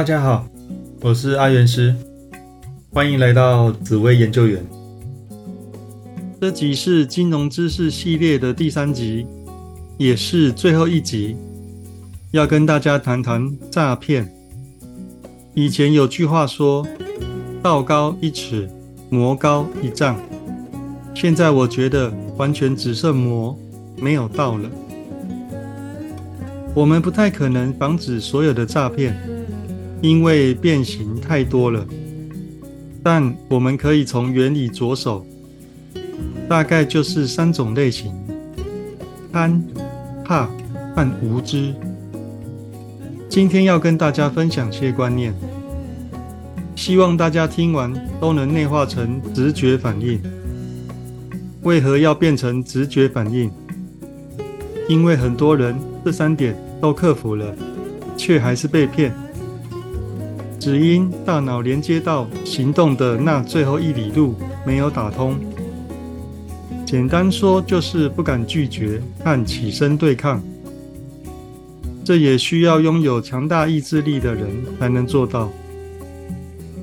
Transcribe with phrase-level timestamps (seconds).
[0.00, 0.46] 大家好，
[1.02, 1.94] 我是阿元师，
[2.90, 4.64] 欢迎来到紫薇研究员。
[6.40, 9.26] 这集是金融知识系列的第三集，
[9.98, 11.36] 也是最后一集，
[12.30, 14.26] 要跟大家谈谈诈骗。
[15.52, 16.82] 以前有句话说
[17.62, 18.70] ：“道高一尺，
[19.10, 20.18] 魔高一丈。”
[21.14, 23.54] 现在我觉得完全只剩魔，
[23.98, 24.70] 没有道了。
[26.74, 29.14] 我们不太可能防止所有的诈骗，
[30.00, 31.86] 因为变形太多了。
[33.02, 35.24] 但我们可以从原理着手，
[36.48, 38.12] 大概就是三种类型：
[39.32, 39.62] 贪、
[40.24, 40.48] 怕
[40.94, 41.74] 和无知。
[43.28, 45.32] 今天要跟大家分享些观念，
[46.74, 50.20] 希望大家听完都能内化成直觉反应。
[51.62, 53.50] 为何要变成直觉反应？
[54.88, 57.54] 因为很多人这三点都克服了，
[58.16, 59.14] 却还是被骗，
[60.60, 64.34] 只因大脑连接到行动的那最后一里路
[64.66, 65.34] 没有打通。
[66.84, 70.42] 简单说，就是不敢拒绝和起身对抗。
[72.04, 75.50] 这也需要拥有强大意志力的人才能做到，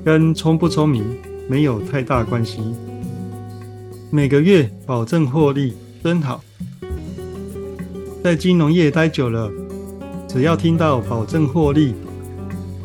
[0.04, 1.04] 跟聪不聪明
[1.48, 2.60] 没有太大关系。
[4.10, 6.42] 每个月保证获利，真好。
[8.24, 9.48] 在金融业待久了，
[10.26, 11.94] 只要听到保证获利，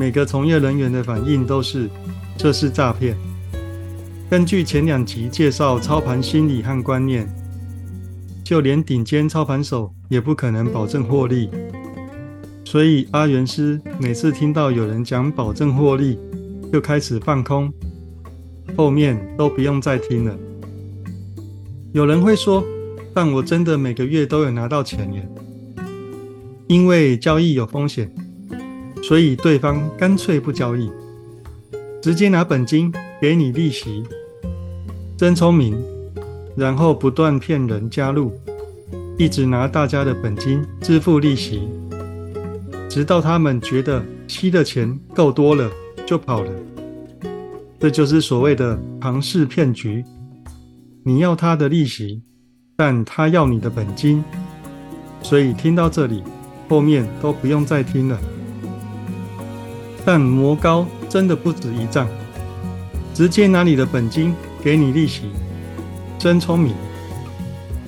[0.04, 1.90] 每个从业人员的反应都是
[2.38, 3.16] 这是诈骗。
[4.30, 7.26] 根据前两集介绍操盘心理和观念，
[8.44, 11.50] 就连顶尖操盘手也不可能保证获利。
[12.66, 16.20] 所以阿元师每次听到有人讲保证获利，
[16.70, 17.72] 就开始放空，
[18.76, 20.38] 后面都不用再听了。
[21.94, 22.62] 有人会说，
[23.14, 25.26] 但我真的每个月都有拿到钱耶。
[26.68, 28.14] 因为交易有风险，
[29.04, 30.90] 所以对方干脆不交易，
[32.02, 32.92] 直接拿本金
[33.22, 34.04] 给你利息，
[35.18, 35.76] 真聪明。
[36.56, 38.32] 然后不断骗人加入，
[39.18, 41.68] 一直拿大家的本金支付利息，
[42.88, 45.68] 直到他们觉得吸的钱够多了
[46.06, 46.52] 就跑了。
[47.80, 50.06] 这就是所谓的庞氏骗局。
[51.04, 52.22] 你要他的利息，
[52.78, 54.24] 但他要你的本金，
[55.24, 56.24] 所以听到这里，
[56.70, 58.20] 后面都不用再听了。
[60.06, 62.08] 但魔高真的不止一丈，
[63.14, 64.34] 直接拿你的本金
[64.64, 65.24] 给你利息，
[66.18, 66.74] 真聪明。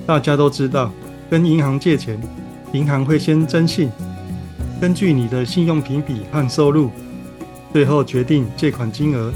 [0.06, 0.92] 大家都知道，
[1.30, 2.20] 跟银行借钱，
[2.72, 3.90] 银行会先征信，
[4.80, 6.90] 根据你的信用评比和收入，
[7.72, 9.32] 最后决定借款金额。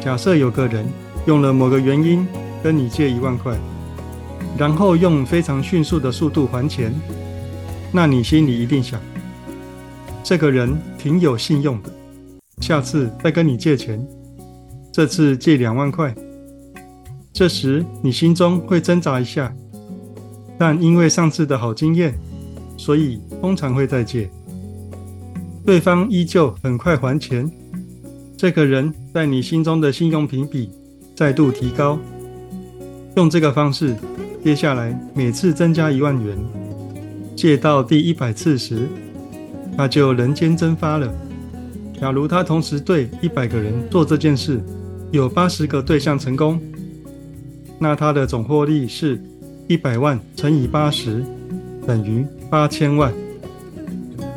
[0.00, 0.86] 假设有个人
[1.26, 2.26] 用了某个原因。
[2.62, 3.56] 跟你借一万块，
[4.58, 6.92] 然后用非常迅速的速度还钱，
[7.90, 9.00] 那你心里一定想，
[10.22, 11.90] 这个人挺有信用的，
[12.60, 14.06] 下次再跟你借钱，
[14.92, 16.14] 这次借两万块。
[17.32, 19.50] 这时你心中会挣扎一下，
[20.58, 22.14] 但因为上次的好经验，
[22.76, 24.28] 所以通常会再借。
[25.64, 27.50] 对方依旧很快还钱，
[28.36, 30.70] 这个人在你心中的信用评比
[31.16, 31.98] 再度提高。
[33.16, 33.96] 用这个方式，
[34.44, 36.36] 接下来每次增加一万元，
[37.34, 38.86] 借到第一百次时，
[39.80, 41.10] 那就人间蒸发了。
[41.98, 44.60] 假如他同时对一百个人做这件事，
[45.10, 46.60] 有八十个对象成功，
[47.78, 49.18] 那他的总获利是
[49.68, 51.24] 一百万乘以八十，
[51.86, 53.10] 等于八千万。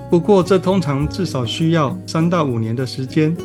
[0.09, 3.35] 不过这通常至少需要三到五年的时间，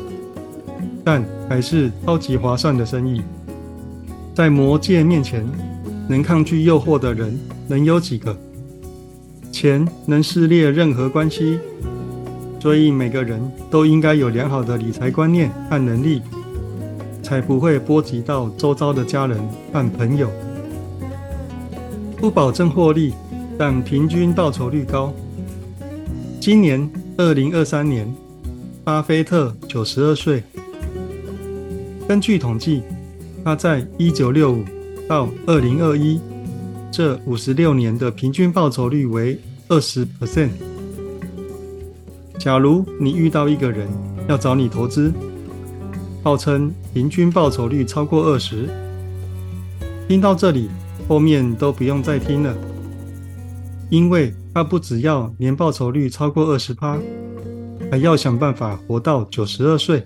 [1.03, 3.21] 但还是超级划算的生意。
[4.37, 5.45] 在魔界面前，
[6.09, 7.37] 能抗拒诱惑的人
[7.67, 8.39] 能有几个？
[9.51, 11.59] 钱能撕裂任何关系，
[12.61, 16.23] 所以每个人都应该有良好的理财观念和能力，
[17.23, 19.39] 才不会波及到周遭的家人
[19.73, 20.31] 和朋友。
[22.17, 23.13] 不保证获利，
[23.59, 25.13] 但平均报酬率高。
[26.41, 28.13] 今年二零二三年，
[28.85, 30.43] 巴菲特九十二岁。
[32.07, 32.83] 根据统计。
[33.45, 34.63] 他在一九六五
[35.09, 36.21] 到二零二一
[36.91, 39.39] 这五十六年的平均报酬率为
[39.69, 40.51] 二十 percent。
[42.39, 43.89] 假如你遇到一个人
[44.29, 45.13] 要找你投资，
[46.23, 48.69] 号称平均报酬率超过二十，
[50.09, 50.71] 听到这里
[51.07, 52.57] 后面都不用再听了，
[53.91, 56.99] 因为他不只要年报酬率超过二十趴，
[57.91, 60.03] 还要想办法活到九十二岁。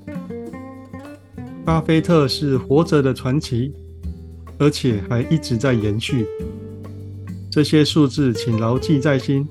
[1.64, 3.72] 巴菲特是活着的传奇，
[4.58, 6.26] 而且还一直在延续。
[7.52, 9.46] 这些数字请牢记在心，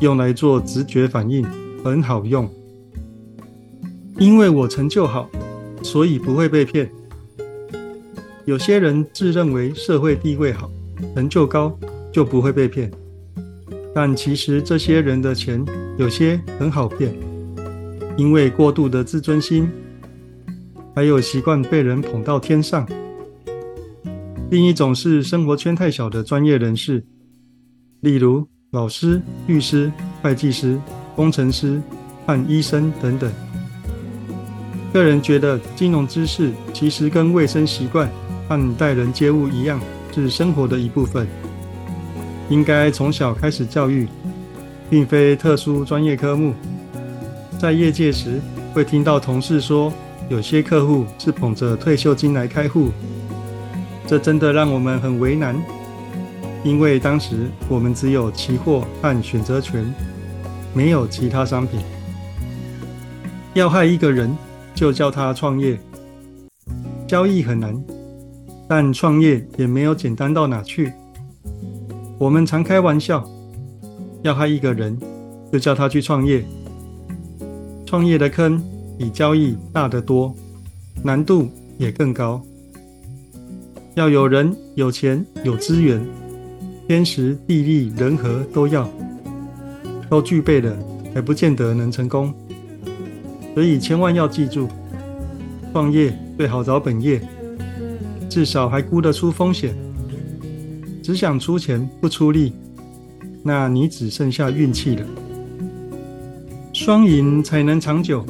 [0.00, 1.46] 用来做直觉反应
[1.84, 2.50] 很好用。
[4.18, 5.28] 因为我成就好，
[5.82, 6.90] 所以不会被骗。
[8.46, 10.70] 有些人自认为社会地位好、
[11.14, 11.78] 成就高，
[12.10, 12.90] 就不会被骗。
[13.94, 15.62] 但其实这些人的钱
[15.98, 17.14] 有些很好骗，
[18.16, 19.68] 因为过度的自尊心，
[20.94, 22.88] 还有习惯被人捧到天上。
[24.48, 27.04] 另一种是生活圈太小的专业人士，
[28.00, 30.80] 例如老师、律师、会计师、
[31.16, 31.82] 工程师
[32.24, 33.32] 和医生等等。
[34.92, 38.10] 个人觉得，金融知识其实跟卫生习惯。
[38.48, 39.80] 和待人接物一样，
[40.14, 41.26] 是生活的一部分，
[42.48, 44.06] 应该从小开始教育，
[44.88, 46.54] 并非特殊专业科目。
[47.58, 48.40] 在业界时，
[48.72, 49.92] 会听到同事说，
[50.28, 52.92] 有些客户是捧着退休金来开户，
[54.06, 55.56] 这真的让我们很为难，
[56.62, 59.84] 因为当时我们只有期货和选择权，
[60.72, 61.80] 没有其他商品。
[63.54, 64.36] 要害一个人，
[64.74, 65.78] 就叫他创业，
[67.08, 67.82] 交易很难。
[68.68, 70.92] 但创业也没有简单到哪去。
[72.18, 73.28] 我们常开玩笑，
[74.22, 74.98] 要害一个人，
[75.52, 76.44] 就叫他去创业。
[77.86, 78.62] 创业的坑
[78.98, 80.34] 比交易大得多，
[81.02, 81.48] 难度
[81.78, 82.40] 也更高。
[83.96, 85.98] 要有人、有钱、有资源，
[86.86, 88.86] 天时地利人和都要，
[90.10, 90.76] 都具备了，
[91.14, 92.30] 还不见得能成功。
[93.54, 94.68] 所以千万要记住，
[95.72, 97.18] 创业最好找本业。
[98.28, 99.74] 至少还估得出风险，
[101.02, 102.52] 只想出钱不出力，
[103.42, 105.06] 那你只剩下运气了。
[106.74, 108.22] 双赢才能长久。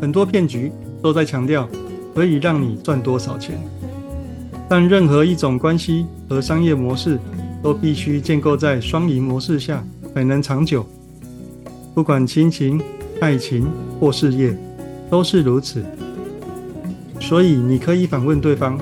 [0.00, 0.72] 很多骗局
[1.02, 1.68] 都在强调
[2.14, 3.58] 可以让你赚多少钱，
[4.68, 7.18] 但任何一种关系和商业模式
[7.62, 9.84] 都必须建构在双赢模式下
[10.14, 10.84] 才能长久。
[11.94, 12.80] 不管亲情、
[13.20, 13.66] 爱情
[14.00, 14.56] 或事业，
[15.10, 15.84] 都是如此。
[17.20, 18.78] 所以你可以反问对方：“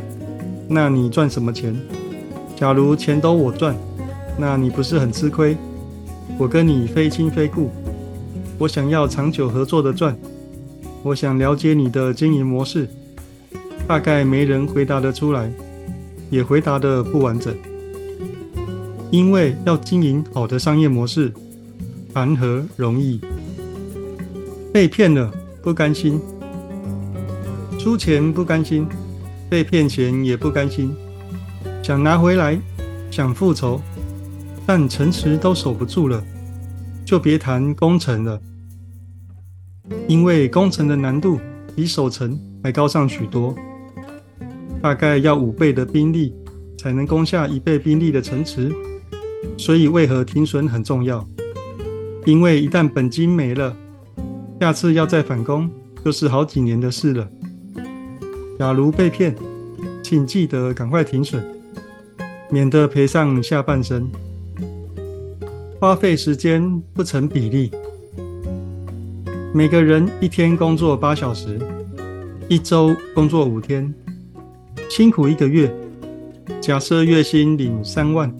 [0.69, 1.77] 那你赚什么钱？
[2.57, 3.77] 假如钱都我赚，
[4.39, 5.57] 那你不是很吃亏？
[6.39, 7.71] 我跟你非亲非故，
[8.57, 10.17] 我想要长久合作的赚。
[11.03, 12.89] 我想了解你的经营模式。
[13.87, 15.51] 大概没人回答得出来，
[16.33, 17.55] 也回答得不完整。
[19.11, 21.31] 因为要经营好的商业模式，
[22.15, 23.21] 谈何容易？
[24.73, 25.31] 被骗了
[25.63, 26.19] 不甘心。”
[27.79, 28.87] 出钱不甘心，
[29.51, 30.95] 被骗钱也不甘心，
[31.83, 32.59] 想拿回来，
[33.11, 33.79] 想复仇，
[34.65, 36.25] 但城池都守不住了，
[37.05, 38.41] 就别谈攻城了。
[40.09, 41.39] 因为攻城的难度
[41.77, 43.55] 比守城还高上许多，
[44.83, 46.35] 大概要五倍的兵力
[46.77, 48.71] 才能攻下一倍兵力的城池。
[49.57, 51.27] 所以为何停损很重要？
[52.27, 53.77] 因为一旦本金没了，
[54.61, 55.71] 下次要再反攻
[56.05, 57.29] 就是好几年的事了。
[58.59, 59.35] 假如被骗，
[60.03, 61.45] 请记得赶快停损，
[62.51, 64.09] 免得赔上下半生。
[65.81, 67.71] 花费时间不成比例。
[69.53, 71.59] 每个人一天工作八小时，
[72.49, 73.93] 一周工作五天，
[74.95, 75.75] 辛苦一个月。
[76.61, 78.31] 假设月薪领三万，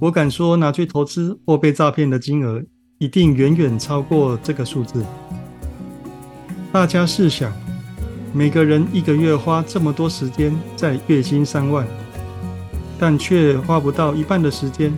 [0.00, 2.60] 我敢说拿去投资或被诈骗的金额，
[2.98, 5.04] 一定远远超过这个数字。
[6.72, 7.52] 大家试想。
[8.32, 11.86] 每个人一个月花这么多时间在月薪三万，
[12.98, 14.92] 但却花不到一半的时间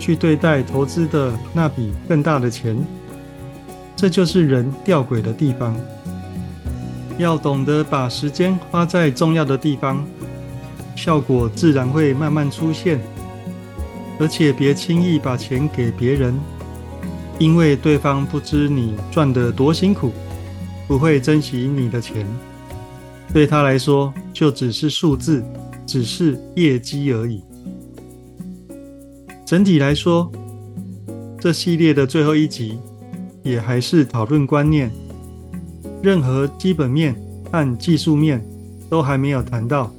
[0.00, 2.76] 去对待投资的那笔更大的钱，
[3.94, 5.76] 这就是人吊诡的地方。
[7.18, 10.06] 要懂得把时间花在重要的地方，
[10.94, 13.00] 效果自然会慢慢出现。
[14.18, 16.34] 而且别轻易把钱给别人，
[17.38, 20.12] 因为对方不知你赚得多辛苦，
[20.88, 22.26] 不会珍惜你的钱。
[23.32, 25.44] 对他来说，就只是数字，
[25.86, 27.42] 只是业绩而已。
[29.44, 30.32] 整体来说，
[31.38, 32.78] 这系列的最后一集
[33.42, 34.90] 也还是讨论观念，
[36.06, 37.16] 任何基本面
[37.50, 38.40] 和技术面
[38.88, 39.92] 都还没有谈到，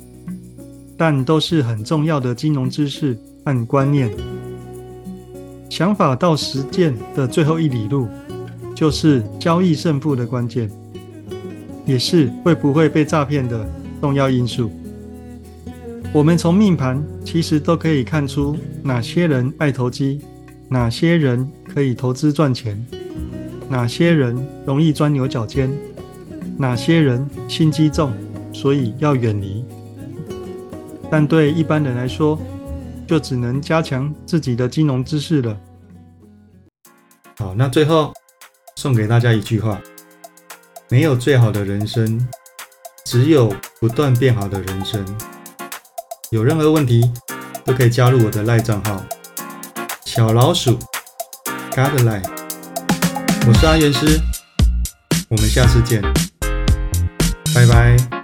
[0.96, 4.10] 但都是很重要的金融知识和观念。
[5.70, 8.08] 想法到实践的最后一里路，
[8.74, 10.72] 就是交易胜负的关键。
[11.86, 14.72] 也是会不会被诈骗的重要因素。
[16.14, 20.22] 我们从命盘其实都可以看出哪些人爱投机，
[20.70, 22.82] 哪些人可以投资赚钱，
[23.70, 25.70] 哪些人容易钻牛角尖，
[26.58, 28.12] 哪些人心机重，
[28.52, 29.64] 所以要远离。
[31.10, 32.38] 但对一般人来说，
[33.08, 35.58] 就只能加强自己的金融知识了。
[37.38, 38.12] 好，那最后
[38.76, 39.80] 送给大家一句话。
[40.90, 42.26] 没有最好的人生，
[43.04, 45.06] 只有不断变好的人生。
[46.30, 47.12] 有任何问题
[47.66, 49.04] 都可以加入我的赖账号
[50.06, 50.80] 小老鼠
[51.76, 52.22] God 赖，
[53.46, 54.20] 我是阿元师，
[55.30, 56.02] 我们下次见，
[57.58, 58.17] 拜拜。